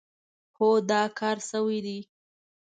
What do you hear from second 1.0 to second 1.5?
کار